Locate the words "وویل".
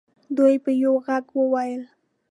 1.37-1.83